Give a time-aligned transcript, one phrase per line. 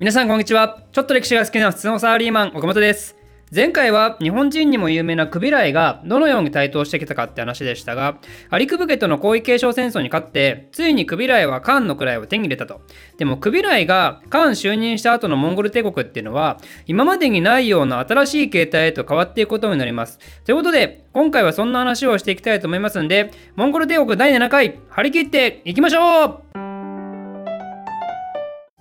[0.00, 0.84] 皆さんこんにちは。
[0.92, 3.16] ちょっと歴史が好きな普通のサラリーマン、岡本です。
[3.52, 12.80] 前回は日本人にも有名なクビライがどのように台頭してきたかって話でしたが、アリクブ家との皇位継承戦争に勝って、ついにクビライはカンの位を手に入れたと。
[13.16, 20.20] でもクビライがカン就任した後のモンゴル帝国っていうのは、今までにないような新しい形態へと変わっていくことになります。
[20.44, 26.67] ということで、今回はそんな話をしていきたいと思いますんで、モンゴル帝国第7回、張り切っていきましょう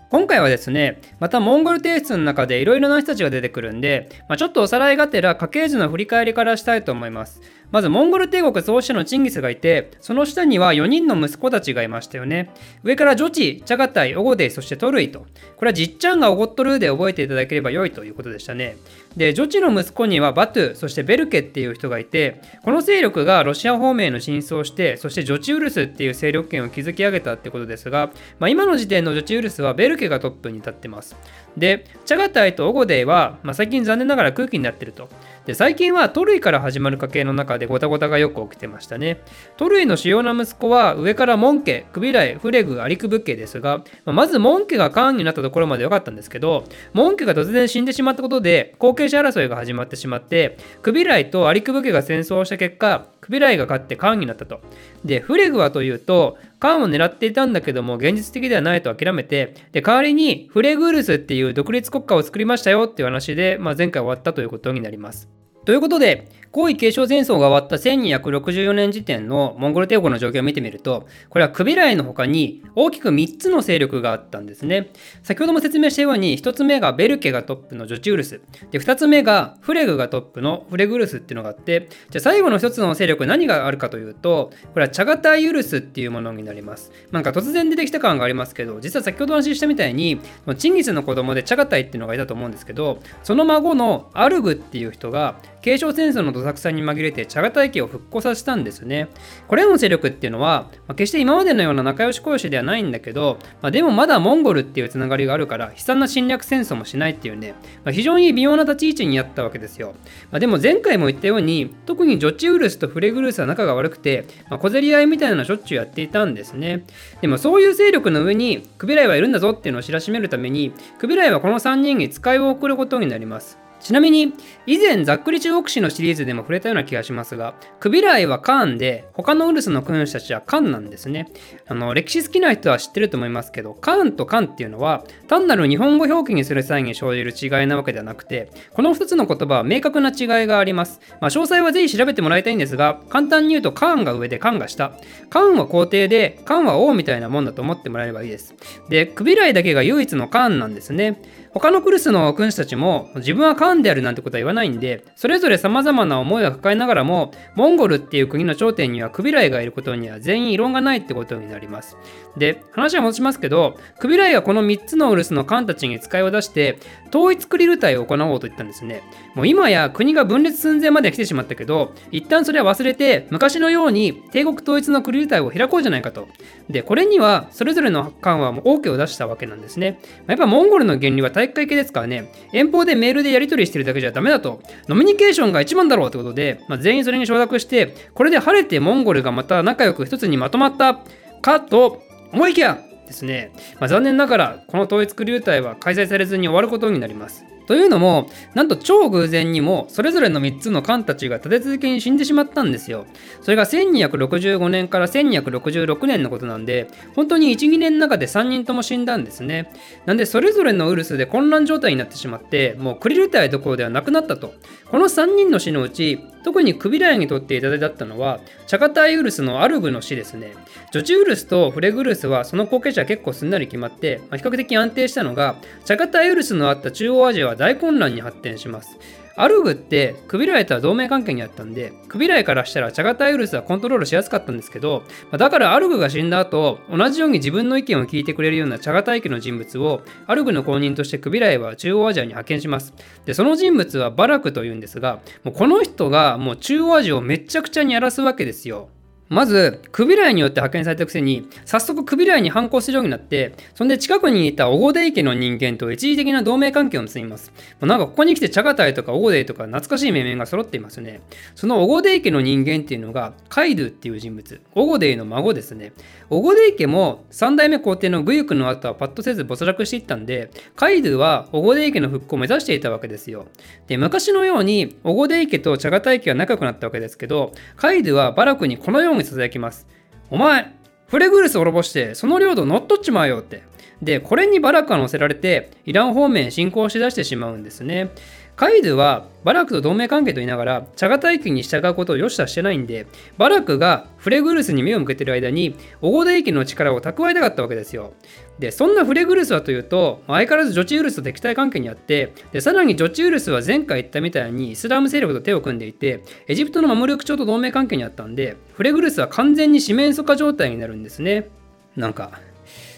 [0.09, 7.41] 今回はですね、またモンゴル提出の中でいろいろな人たちが出てくるんで、まあ、ちょっとおさらいがてら家系図の振り返りからしたいと思います。
[7.71, 12.53] まずモンゴル帝国創始者のチンギスがいて、その下には4人の息子たちがいましたよね。
[12.83, 15.25] 上からジョチ、チャガタイ、オゴデイ、そしてトルイと。
[15.57, 18.77] これはじっちゃんがおごっとるで覚えていただければ良いということでしたね。
[19.17, 31.15] で、ジョチの息子にはバトゥ、そしてベルケっていう人がいて、この勢力がロシア方面への進出をして、そしてジョチウルスっていう勢力圏を築き上げたってことですが、まあ、今の時点のジョチウルスはベルケ家がトップに立ってます。
[31.57, 35.09] で、チャガタイとオゴデイは、まあ、最近残念ながら空気になってると。
[35.47, 39.21] で最近はトルイから始まる家系の中でゴタゴタがよく起きてましたね。
[39.55, 54.61] トルイの主要な息子は上からモン家、クビライ、フレグ、アリクブ家ですが、まあ、まずモン家がカーンになったところまで良かったんですけど、モン家が突然死んでしまったことで後継者争いが始まってしまって、クビライとアリクブ家が戦争した結果、クビライが勝ってカーンになったと。
[55.03, 65.36] で、フレグはというと、カンを狙っていたんだけども、現実的ではないと諦めて、で、代わりにフレグウルスっていう独立国家を作りましたよっていう話で、まあ、前回終わったということになります。
[65.67, 74.89] ということで、皇位継承戦争が終わった1264年時点のモンゴル帝国の状況を見てみると、これはクビライの他に大きく3つの勢力があったんですね。
[75.23, 78.39] 先ほども説明したように、1つ目がベルケがトップのジョチウルス。
[78.71, 86.93] で、2つ目がフレグがトップのフレグルスっていうのがあって、じゃあ最後の1つの勢力何があるかというと、これはチャガタイユルスっていうものになります。
[87.11, 90.21] なんか突然出てきた感がありますけど、実は先ほどお話ししたみたいに、
[90.57, 95.35] チンギスの子供でチャガタイっていうのがいたと思うんですけど、その孫のアルグっていう人が、
[95.67, 99.09] 継承戦争のどさくさに紛れてチャガタイ家を復興させたんですね。
[99.49, 109.93] これらの勢力っていうのは、まあ、決して今までのような仲良し小しではないんだけど、まあ、でもまだモンゴルっていうつながりがあるから悲惨な侵略戦争もしないっていうね、まあ、非常に微妙な立ち位置にあったわけですよ。
[110.31, 116.85] までも前回も言ったように、特にジョチウルスとフレグルスは仲が悪くて、ま小競り合いみたいなのしょっちゅうやっていたんですね。
[117.19, 123.66] でもそういう勢力の上にクビライはいるんだぞっていうのを知らしめるために、クビライはこの3人に使いを送ることになります。
[123.79, 124.33] ちなみに、
[124.65, 131.27] 以前ざっくり中国史のシリーズでも触れたような気がしますが、クビライはカーンで、他のウルスの君主たちはカンなんですね。
[131.67, 140.99] あの、歴史好きな人は知ってると思いますけど、カーンとカンっていうのは、単なる日本語表記にする際に生じる違いなわけではなくて、この2つの言葉は明確な違いがあります。
[141.21, 144.93] まあ、詳細はぜひ調べてもらいたいんですが、簡単に言うとカーンが上でカンが下。
[145.29, 148.55] カーンは皇帝で、カンは王みたいなもんだと思ってもらえればいいです。
[148.89, 151.21] で、クビライだけが唯一のカーンなんですね。
[151.59, 161.97] 他のクルスの君主たちも自分はカーンであるなんてことは言わないんで、それぞれ様々な思いを抱えながらも、モンゴルっていう国の頂点にはクビライがいることには全員異論がないってことになります。
[162.37, 166.77] で、話は戻しますけど、クビライはこの3つのウルスのカンたちに使いを出して、
[167.09, 169.01] 統一クリル隊を行おうと言ったんですね。
[169.33, 176.27] もう今や国が分裂寸前まで来てしまったけど、一旦それは忘れて、昔のように帝国統一のクリル隊を開こうじゃないかと。
[176.69, 179.99] で、これにはそれぞれの艦はもう OK を出したわけなんですね。
[180.27, 190.99] まやっぱモンゴルの原理は大体育会系ですからね、遠方でメールでやり取りしてるだけじゃダメだと、ノミニケーションが一番だろうってことで、まあ、全員それに承諾して、これで晴れてモンゴルがまた仲良く一つにまとまった
[191.41, 197.45] かと思いきやですね、まあ、残念ながらこの統一クリュー隊は開催されずに終わることになります。
[197.67, 203.05] というのも、なんと超偶然にも、それぞれの3つの艦たちが立て続けに死んでしまったんですよ。
[203.41, 209.71] それが1265年から1266年のことなんで、本当に1、2年の中で3人とも死んだんですね。
[210.05, 214.53] なんで、それぞれのウイルスで混乱状態になってしまって、もうクリル隊どころではなくなったと。
[214.89, 220.53] この3人の死のうち、特にクビライにとっていただったのは、チャカタイウルスのアルブの死ですね。
[220.93, 228.97] ジョチウルスとフレグルスはその後継者結構すんなり決まって、まあ、比較的安定したのが、チャカタイウルスのあった中央アジアは大混乱に発展します。
[229.39, 242.95] アルグってクビライとは同盟関係にあったんで、クビライからしたらチャガタイウルスはコントロールしやすかったんですけど、だからアルグが死んだ後、同じように自分の意見を聞いてくれるようなチャガタイ家の人物を、アルグの後任としてクビライは中央アジアに派遣します。
[243.25, 248.89] で、その人物はバラクというんですが、もうこの人がもう中央アジアをめちゃくちゃに荒らすわけですよ。
[249.29, 257.51] まず、クビライによって派遣されたくせに、早速クビライに反抗するようになって、そんで近くにいたオゴデイ家の人間と一時的な同盟関係を結びます。
[257.81, 261.21] なんかここに来てチャガタイとかオゴデイとか懐かしい面々が揃っていますね。
[261.55, 264.61] そのオゴデイ家の人間っていうのが、カイドゥっていう人物。
[264.75, 265.91] オゴデイの孫ですね。
[266.29, 273.47] オゴデイ家も三代目皇帝のグユクの後はパッとせず没落していったんで、カイドゥはオゴデイ家の復興を目指していたわけですよ。
[273.87, 279.87] で、昔のようにオゴデイ家とチャガタイ家は仲良くなったわけですけど、カイドゥはバラクにこのように囁きます。
[280.29, 280.73] お前、
[281.07, 283.63] フレグルス滅ぼして、その領土乗っ取っちまうよって。
[284.01, 288.11] で、これにバラクが乗せられて、イラン方面へ進行しだしてしまうんですね。
[288.57, 293.05] カイドゥはバラクと同盟関係と言いながら、チャガ大君に従うことを良しとしてないんで、
[293.37, 298.13] バラクがフレグルスに目を向けている間に、オゴデイ家の力を蓄えたかったわけですよ。
[298.57, 311.47] で、そんなフレグルスはというと、相変わらずジョチウルスと敵対関係にあって、で、さらにジョチウルスは前回言ったみたいにイスラム勢力と手を組んでいて、エジプトのマムルク朝と同盟関係にあったんで、フレグルスは完全に四面楚歌状態になるんですね。
[311.95, 312.31] なんか、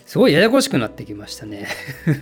[0.10, 1.68] すごいややこしくなってきましたね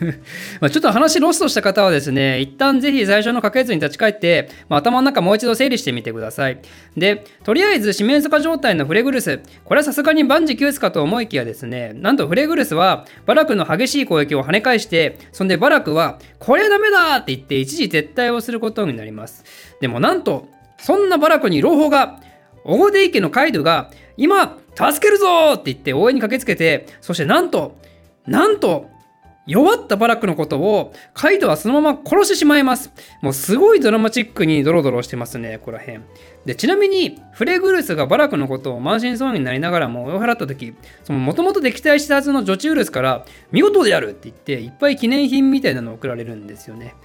[0.60, 6.60] まちょっと話ロストした方はですね、一旦ぜひ最初の家系図に立ち返って、まあ、頭の中もう一度整理してみてください。
[6.98, 19.46] で、とりあえず四面楚歌状態のフレグルス、これはさすがに万事休すかと思いきやですね、なんとフレグルスはバラクの激しい攻撃を跳ね返して、そんでバラクは、これダメだって言って一時撤退をすることになります。
[19.80, 22.20] でもなんと、そんなバラクに朗報が、
[22.66, 27.78] オゴデイ家のカイドが、今、助けるぞって言って応援に駆けつけて、そしてなんと、
[28.28, 28.90] なんと、
[29.48, 32.92] 弱ったバラクのことをカイドはそのまま殺してしまいます。
[33.22, 36.02] もうすごいドラマチックにドロドロしてますね、ここら辺。
[36.46, 46.96] で、ちなみに、フレグルスがバラクのことを満身創痍になりながらも追い払った時、そのもともと敵対したはずのジョチウルスから、見事であるって言って、いっぱい記念品みたいなのを送られるんですよね。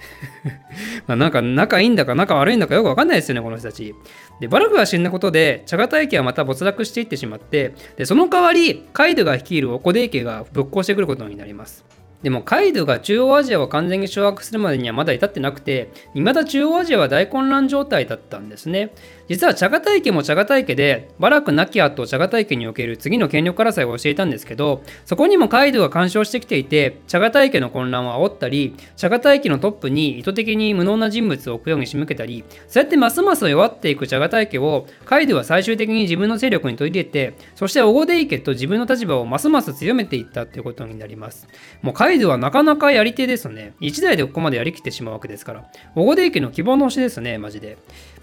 [1.07, 3.93] まあなんか仲いいんだか仲悪いんだかよくわかんないですよね、この人たち。
[4.39, 11.83] で、バラクが死んだことで、チャガタイ家はまた没落していってしまって、で、その代わり、カイドが率いるオコデイ家が復興してくることになります。
[12.23, 18.93] でもカイドが中央アジアを完全に掌握するまでにはまだ至ってなくて、未だ中央アジアは大混乱状態だったんですね。
[19.29, 41.47] 実はチャガタイ家もチャガタイ家で、バラク亡き後チャガタイ家における次の権力争いを教えたんですけど、そこにもカイドウが干渉してきていて、チャガタイ家の混乱を煽ったり、チャガタイ家のトップに意図的に無能な人物を置くように仕向けたり、そうやってますます弱っていくチャガタイ家を、カイドウは最終的に自分の勢力に取り入れて、そしてオゴデイ家と自分の立場をますます強めていったということになります。
[41.81, 43.73] もうカイドウはなかなかやり手ですね。
[43.79, 45.65] 1台でここまでやりきってしまうわけですから。
[45.95, 47.77] オゴデイ家の希望の星ですね、マジで。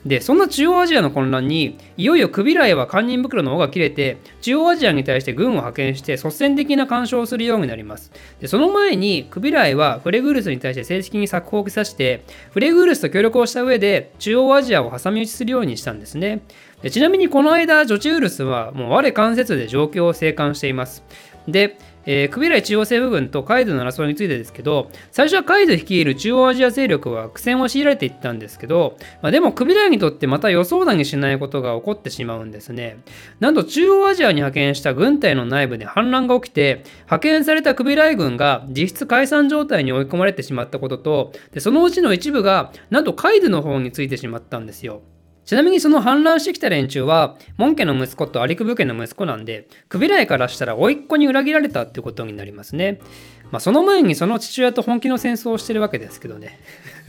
[0.06, 8.10] で、そんな中央アジアの混乱に、いよいよクビライは堪忍袋の尾が切れて、中央アジアに対して軍を派遣して率先的な干渉をするようになります。
[8.40, 16.40] で、その前に、クビライはフレグルスに対して正式に作法をさして、フレグルスと協力をした上で、中央アジアを挟み撃ちするようにしたんですね。
[16.82, 21.04] でちなみにこの間、ジョチウルスはもう我関節で状況を静観しています。
[21.48, 32.98] で、えー、クビライ中央政府軍とカイドの争いについてですけど、最初はカイド率いる中央アジア勢力は苦戦を強いられていったんですけど、まあ、でもクビライにとってまた予想だにしないことが起こってしまうんですね。
[33.38, 45.02] なんと中央アジアに派遣した軍隊の内部で反乱が起きて、派遣されたクビライ軍が実質解散状態に追い込まれてしまったことと、でそのうちの一部がなんとカイドの方についてしまったんですよ。
[45.44, 53.00] ちなみにその反乱してきた連中は、門家の息子とアリクブ家の息子なんで、クビライからしたら甥っ子に裏切られたってことになりますね。
[53.50, 56.58] まあ、その前にその父親と本気の戦争をしてるわけですけどね。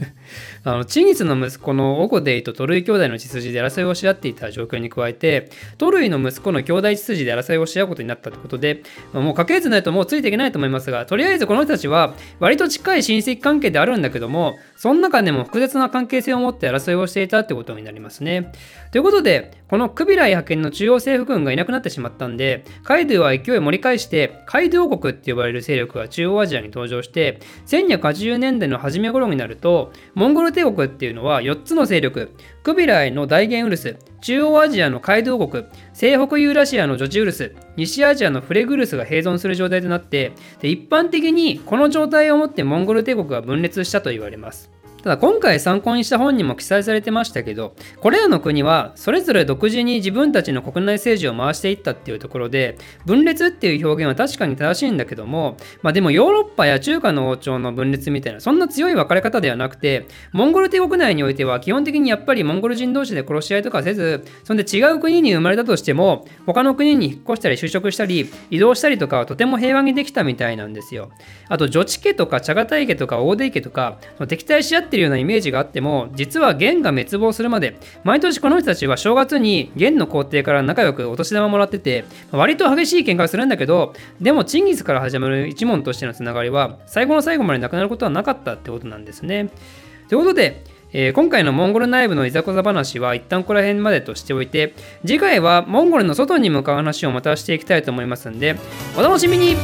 [0.64, 18.52] あのチンギスの息子のオゴデイとトルイ兄弟の血筋で争いをし合っていた状況に加えてトルイの息子の兄弟血筋で争いをし合うことになったということで、もう家系図ないともうついていけないと思いますがとりあえずこの人たちは割と近い親戚関係であるんだけどもその中でも複雑な関係性を持って争いをしていたってことになりますね。
[18.90, 44.70] ということでこのクビライ派遣の中央政府軍がいなくなってしまったんでカイドゥは勢い盛り返してカイドゥ王国って呼ばれる勢力が中央アジアに登場して1280年代の初め頃になるとモンゴル帝国っていうのは4つの勢力、クビライの大元ウルス、中央アジアのカイドウ国、西北ユーラシアのジョチウルス、西アジアのフレグルスが併存する状態となって、で一般的にこの状態をもってモンゴル帝国が分裂したと言われます。
[45.02, 71.10] ただ今回参考にした本にも記載されてましたけど、これらの国はそれぞれ独自に自分たちの国内政治を回していったっていうところで、分裂っていう表現は確かに正しいんだけども、まあでもヨーロッパや中華の王朝の分裂みたいな、そんな強い分かれ方ではなくて、モンゴル帝国内においては基本的にやっぱりモンゴル人同士で殺し合いとかせず、そんで違う国に生まれたとしても、他の国に引っ越したり就職したり、移動したりとかはとても平和にできたみたいなんですよ。
[71.48, 89.48] あと、女地家とか茶タ家とか大出家とか、敵対し合ってってるようなイメージがあっても実は元が滅亡するまで毎年この人たちは正月に元の皇帝から仲良くお年玉もらってて割と激しい喧嘩をするんだけどでもチンギスから始まる一門としてのつながりは最後の最後までなくなることはなかったってことなんですね。
[90.08, 94.74] ということでえー、今回のモンゴル内部のいざこざ話は一旦ここら辺までとしておいて
[95.06, 98.56] 次回はモンゴルの外に向かう話をまたしていきたいと思いますんで
[98.94, 99.56] お楽しみに